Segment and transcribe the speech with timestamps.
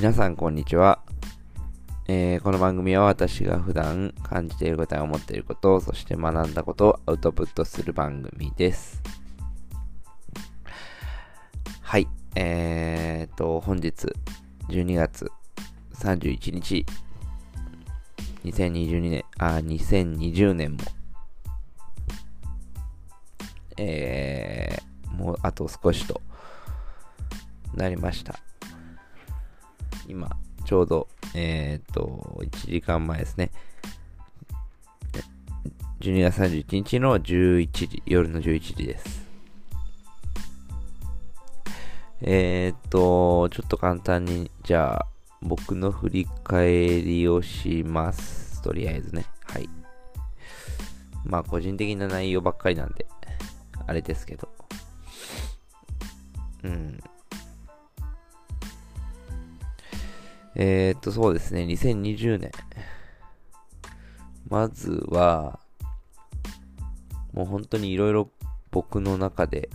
[0.00, 1.02] 皆さんこんにちは、
[2.08, 9.02] えーこの番組は私が普段感じていることや思っていること、そして学んだことをアウトプットする番組です。
[11.82, 14.10] はい、えーと、本日
[14.70, 15.30] 12月
[15.92, 16.86] 31日、
[18.46, 20.78] 2022年、あ、2020年も、
[23.76, 26.22] えー、もうあと少しと
[27.74, 28.40] なりました。
[30.10, 30.28] 今、
[30.64, 33.52] ちょうど、えっ、と、1時間前ですね。
[36.00, 39.28] 12月31日の11時、夜の11時です。
[42.22, 45.06] えっ、と、ちょっと簡単に、じゃあ、
[45.42, 48.60] 僕の振り返りをします。
[48.62, 49.26] とりあえずね。
[49.44, 49.68] はい。
[51.24, 53.06] まあ、個人的な内容ばっかりなんで、
[53.86, 54.48] あれですけど。
[56.64, 57.00] うん。
[60.54, 62.50] えー、っと、そうですね、2020年。
[64.48, 65.60] まずは、
[67.32, 68.30] もう本当にいろいろ
[68.70, 69.70] 僕の中で、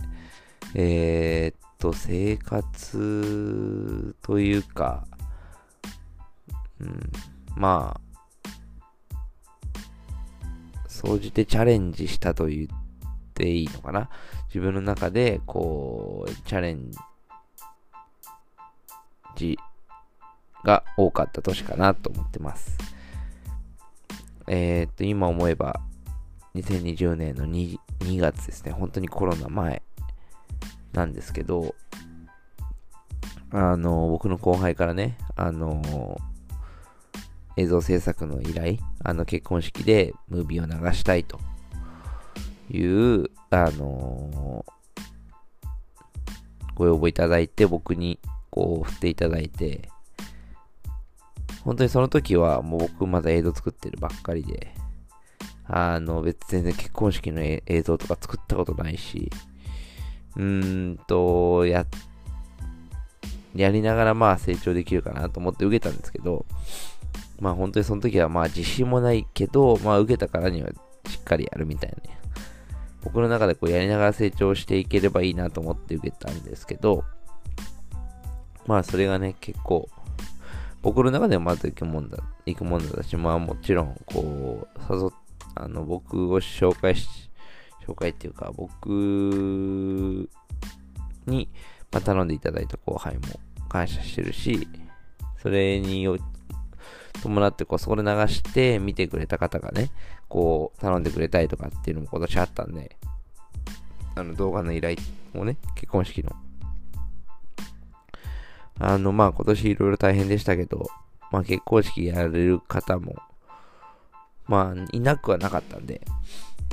[0.74, 5.06] えー、っと、生活というか、
[6.80, 7.10] うん、
[7.56, 8.00] まあ、
[10.88, 12.68] 総じてチャレンジしたと言っ
[13.32, 14.10] ていいのかな。
[14.48, 16.90] 自分の中で、こう、チャレン
[19.36, 19.58] ジ
[20.66, 22.76] が多かった年かなと思ってます。
[24.48, 25.80] えー、っと、今思えば、
[26.56, 28.72] 2020年の 2, 2月ですね。
[28.72, 29.82] 本当にコロナ前
[30.92, 31.76] なんですけど、
[33.52, 36.18] あの、僕の後輩からね、あの、
[37.56, 41.38] 映像制作の依頼、あの、結婚式でムービーを流したいと
[42.70, 44.64] いう、あの、
[46.74, 48.18] ご要望いただいて、僕に
[48.50, 49.90] こう振っていただいて、
[51.66, 54.72] 本当にその時はもう僕まだ映像作ってるばっかりで、
[55.64, 59.32] あの別に全然結婚式の映像とか作ったことないし、
[60.36, 61.84] うーんと、や、
[63.56, 66.46] やりながらまあ成長できるかなと思って受けたんですけど、
[67.40, 70.70] まあ本当にその時はまあ自信もないけど、まあ受けたからには
[71.08, 72.16] しっかりやるみたいなね。
[73.02, 77.02] 僕の中でこうやりながら成長していければいいなと思って受けたんですけど、
[78.66, 79.88] まあそれがね、結構、
[80.86, 85.10] 僕の中でもまず行くもんだ、行くもんだし、まあもちろん、こう、誘っ、
[85.56, 87.08] あの、僕を紹介し、
[87.84, 88.86] 紹介っていうか、僕
[91.26, 91.48] に、
[91.90, 93.22] まあ、頼んでいただいた後輩も
[93.68, 94.68] 感謝してるし、
[95.42, 96.18] それによ
[97.20, 99.90] 伴って、こう、そこで流して見てくれた方がね、
[100.28, 102.96] こう、頼んでくれたりとかっていうのも今年あったんで、
[104.14, 104.96] あの、動画の依頼
[105.34, 106.30] をね、結婚式の
[108.78, 110.86] あの、まあ今年いろいろ大変でしたけど、
[111.30, 113.16] まあ結婚式やれる方も、
[114.46, 116.00] まあいなくはなかったんで、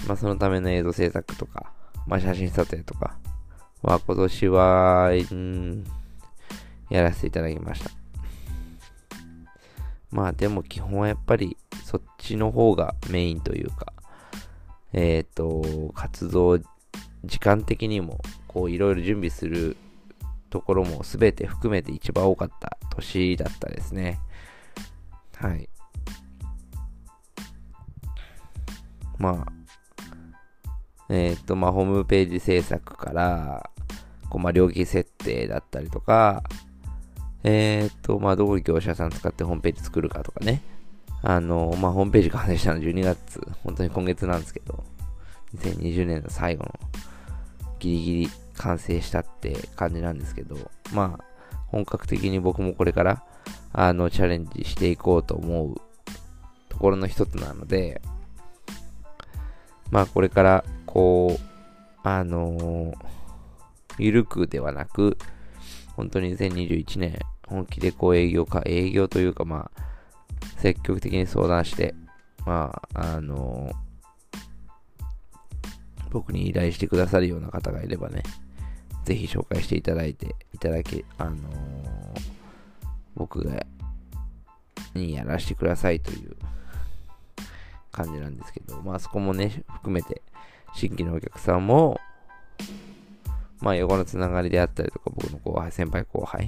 [0.08, 1.72] まあそのための映像制作とか、
[2.08, 3.18] まあ写真撮影とか
[3.82, 5.84] は今年は、うん
[6.90, 7.92] やらせていただきました。
[10.12, 13.94] まあでも基本はやっぱりそっちの方がメインというか、
[14.94, 16.60] えっ、ー、と、活動
[17.26, 19.76] 時間的にもこういろいろ準備する
[20.54, 24.20] ところも全て含めて一番多かった年だったですね。
[25.36, 25.68] はい。
[29.18, 29.54] まあ、
[31.10, 33.72] えっ、と、まあ、ホームページ制作から、
[34.30, 36.44] こうまあ、料金設定だったりとか、
[37.44, 40.62] えっ、と、まあ、どういう業者さん使ってホームページ作るかとかね。
[41.24, 44.84] あの、まあ、ホームページ完成したの12月、本当に今月なんですけど、
[45.58, 46.80] 2020年の最後の
[47.80, 50.58] ギリギリ完成したって感じなんですけど、
[50.94, 51.24] まあ、
[51.68, 53.24] 本格的に僕もこれから、
[53.72, 55.82] あの、チャレンジしていこうと思う
[56.70, 58.02] ところの一つなので、
[59.90, 61.54] まあ、これから、こう、
[62.04, 62.96] あのー、
[64.00, 65.18] ゆるくではなく、
[65.96, 69.82] 本当に2021年、本気でこう営業か、営業というか、まあ、
[70.60, 71.96] 積極的に相談して、
[72.46, 73.83] まあ、あのー、
[76.14, 78.24] 僕に依頼してくださるような方がいればね、
[79.04, 81.40] ぜひ紹介していただいて、いただけ、あのー、
[83.16, 83.66] 僕が、
[84.94, 86.36] にやらせてくださいという
[87.92, 90.22] 感じなんですけど、まあそこもね、含めて、
[90.76, 92.00] 新規のお客さんも、
[93.60, 96.48] まあ横のつながりであったりとか、僕の後輩、先輩後輩、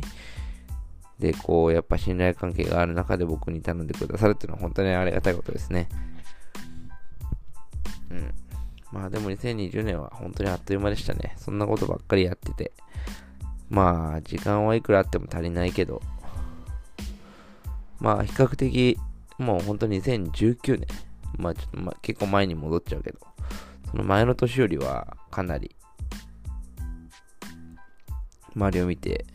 [1.18, 5.90] で、こう、やっぱ信頼関係がある中で僕に頼んでくださるっていうのは本当にありがたいことですね。
[8.12, 8.45] うん。
[8.96, 11.36] まあでも2020年は本当にあっという間でしたね。
[11.38, 12.72] そんなことばっかりやってて。
[13.70, 16.02] まあ時間はいくらあっても足りないけど、
[18.00, 18.98] まあ比較的、
[19.38, 20.88] もう本当に2019年、
[21.38, 23.20] まあちょっと、まあ、結構前に戻っちゃうけど、
[23.92, 25.76] その前の年よりはかなり、
[28.56, 29.26] 周りを見て、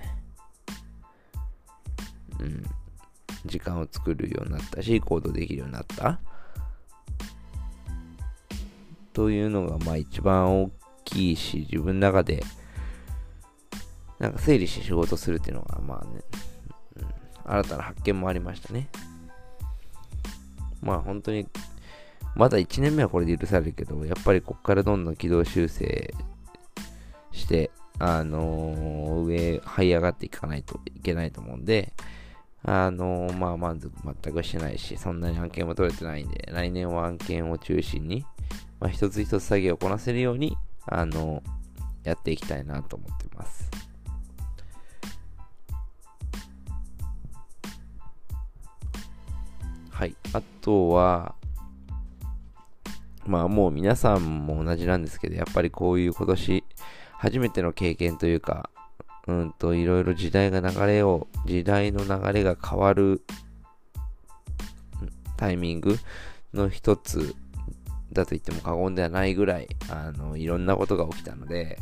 [2.38, 2.64] うん、
[3.44, 6.18] 時間を作るようになったし、行動できるようになった。
[9.12, 10.70] というのが、まあ一番大
[11.04, 12.42] きいし、自分の中で、
[14.18, 16.20] なんか整理して仕事するっていうのが、まあね、
[16.96, 17.06] うん、
[17.44, 18.88] 新たな発見もありましたね。
[20.82, 21.46] まあ本当に、
[22.36, 26.14] まだ1年目はこれで許されるけど、やっぱりこっからどんどん軌道修正
[27.32, 31.92] して、あのー、上、這い上がっていかないといけないと思うんで、
[32.62, 33.90] あのー、まあ満足
[34.22, 38.24] 全くしてないし、そんなに案件も取れてないんで、来年は案件を中心に、
[38.80, 40.56] まあ、一つ一つ作業をこなせるように、
[40.86, 41.42] あの、
[42.02, 43.70] やっていきたいなと思ってます。
[49.90, 50.16] はい。
[50.32, 51.34] あとは、
[53.26, 56.64] まあもう皆さんも同じなんですけど、やっぱりこういう今年
[57.12, 58.70] 初めての経験というか、
[59.26, 63.20] うんといろいろ時代が流れを、時代の流れが変わる
[65.36, 65.98] タイミング
[66.54, 67.34] の一つ
[68.12, 71.78] だと言っても過言ではないぐらい、あの、いろんなことが起きたので、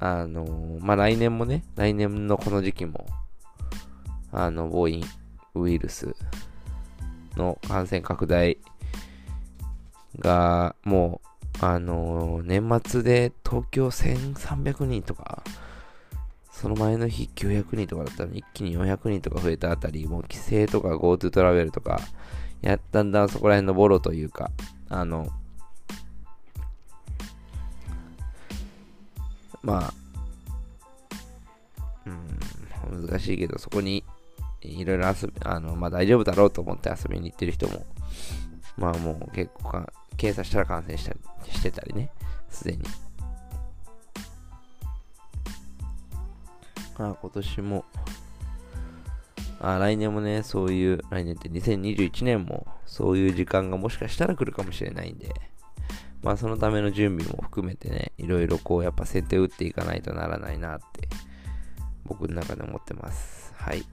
[0.00, 3.06] あの、まあ、来年もね、来年のこの時期も、
[4.32, 5.04] あの、ボーイン
[5.54, 6.14] ウイルス
[7.36, 8.58] の感染拡大
[10.18, 11.20] がも
[11.60, 15.42] う、あの、年末で東京1300人とか、
[16.52, 22.00] その前の日900人とかだったら一気に400人とか増えたあたり、もう規制とか GoTo トラベルとか、
[22.62, 24.50] やだんだんそこら辺のボロというか、
[24.88, 25.28] あの、
[29.62, 29.94] まあ、
[32.06, 34.04] うん、難しいけど、そこに
[34.62, 37.86] いろいろ遊び、あの、まあ大丈夫だろうと思って遊びに行ってる人も、
[38.76, 41.18] まあもう結構か、検査したら感染したり
[41.52, 42.10] してたりね、
[42.48, 42.82] すでに。
[46.98, 47.84] まあ今年も、
[49.60, 55.34] あ来年もね、そういう、来年って2021年もそういう時間がもしかしたら来るかもしれないんで、
[56.22, 61.08] まあそのための準備も含めてね、いろいろこうやっぱ先手打っていかないとならないなって
[62.04, 63.52] 僕の中で思ってます。
[63.56, 63.84] はい。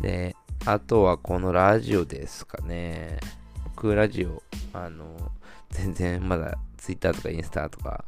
[0.00, 3.18] で、あとはこのラジオですかね。
[3.64, 4.42] 僕ラジオ、
[4.72, 5.32] あの、
[5.70, 8.04] 全然まだ Twitter とかインスタとか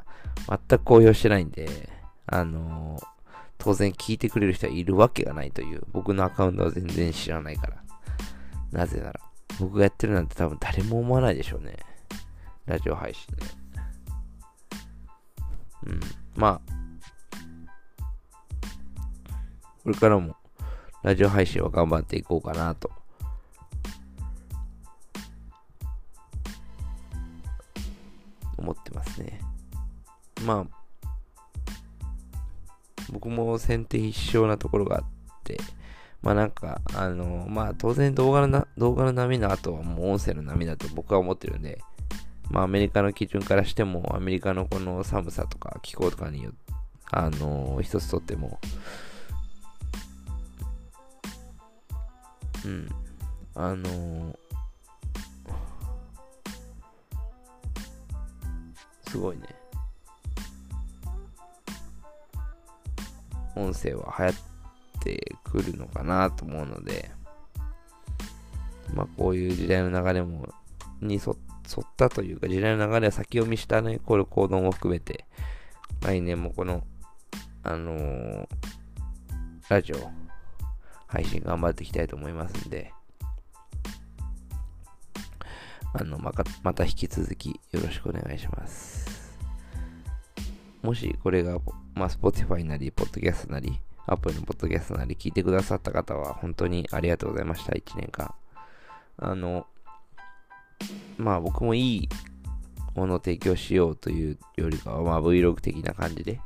[0.47, 1.89] 全く公表してないんで、
[2.25, 2.99] あの、
[3.59, 7.83] 当然聞いてくれる人はいるわけがないという、僕のアカウントは全然知らないから。
[8.71, 9.19] なぜなら、
[9.59, 11.75] 僕がやってるなんて多分誰も思わないでしょうね。
[12.65, 13.45] ラジオ配信で。
[15.87, 15.99] うん。
[16.35, 16.71] まあ、
[19.83, 20.35] これからも
[21.03, 22.89] ラジオ配信は頑張っていこうかなと。
[28.57, 29.41] 思ってますね。
[30.45, 30.78] まあ、
[33.19, 35.03] 僕も先手必勝なところがあっ
[35.43, 35.57] て、
[36.21, 41.81] まあなんか、あの、まあ当然動画のな動画の波の後はもう音声の波だと僕は思ってるんで、
[42.49, 46.59] まあアメリカの基準からしても、アメリカのこの寒さとか気候とかによって、
[47.11, 48.57] あの、一つとっても、
[52.65, 52.89] うん。
[53.55, 54.33] あの、
[59.09, 59.43] すごいね。
[63.59, 64.35] 音声は流行っ
[65.01, 67.11] てくるのかなと思うので、
[68.93, 70.47] まあこういう時代の流れも、
[71.01, 71.35] に沿っ
[71.95, 75.25] たというか、時代の流れは先読みしたね、これ行動も含めて、
[76.01, 76.83] 来年もこの、
[77.63, 78.47] あのー、
[79.69, 79.97] ラジオ、
[81.07, 82.93] 配信頑張っていきたいと思いますんで、
[85.93, 86.31] あの、ま
[86.63, 89.18] また引き続きよろしくお願いします。
[90.81, 91.59] もしこれが、
[91.95, 97.73] まあ、Spotify なり、Podcast なり、Apple の Podcast なり聞いてくださった方は本当にありがとうございました。
[97.73, 98.33] 1年間。
[99.17, 99.67] あの、
[101.17, 102.09] まあ僕もいい
[102.95, 106.39] ものを提供しようというよりかは、まあ Vlog 的な感じで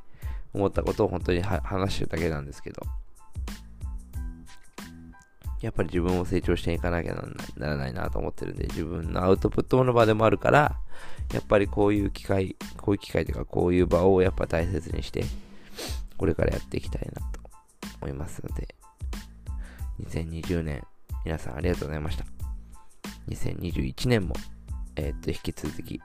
[0.54, 2.82] 思ったことを本当に話してるだけなんですけど、
[5.64, 7.16] やっぱり自分を成長していかなきゃ
[7.56, 10.76] ならないなと思ってるんで、自分のアウトプットの場でもあるから、
[11.34, 15.24] やっぱりこういう機会、こういう機会というか、こういう場をやっぱ大切にして、
[16.18, 17.40] これからやっていきたいなと
[18.02, 18.76] 思いますので、
[20.06, 20.84] 2020年、
[21.24, 22.26] 皆さんありがとうございました。
[23.30, 24.36] 2021年も、
[24.98, 26.02] えー、っと、引き続き、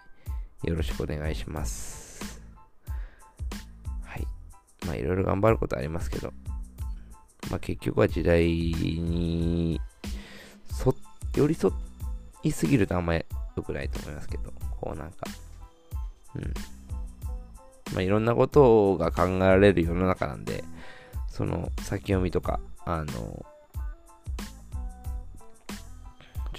[0.62, 2.40] よろしくお願いします。
[4.04, 4.26] はい。
[4.86, 6.32] まあ、いろいろ頑張ることありますけど、
[7.50, 9.17] まあ結局は時代に、
[11.38, 11.72] 寄り添
[12.42, 13.24] いすぎるとあんまり
[13.56, 15.18] 良くないと思いますけど、こうなんか、
[16.34, 16.42] うん。
[17.94, 20.64] まあいろんなことが考えられる世の中なんで、
[21.28, 23.44] その先読みとか、あの、ちょ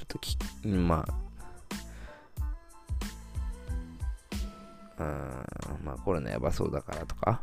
[0.04, 1.06] っとき、ま
[4.98, 7.42] あ、うん、まあコロナやばそうだからとか、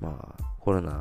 [0.00, 1.00] まあコロナ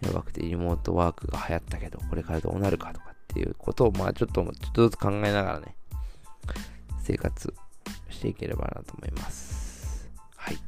[0.00, 5.76] やばくてリモートワークが流行ったけど、これからどうなるかとかっていうことを、まあちょっと、ちょっとずつ考えながらね、
[7.02, 7.54] 生活
[8.10, 10.08] していければなと思います。
[10.36, 10.58] はい。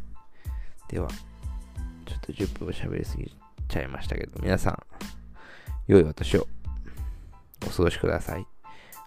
[0.89, 1.09] では、
[2.07, 3.33] ちょっと10分喋りすぎ
[3.69, 4.83] ちゃいましたけど、皆さん、
[5.87, 6.47] 良いお年を
[7.67, 8.47] お過ごしください。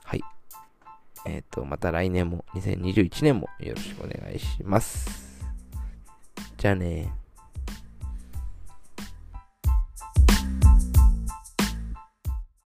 [0.05, 0.21] はい。
[1.25, 5.23] えっ、ー、と、また来年も、2021年もよろしくお願いします。
[6.57, 7.13] じゃあね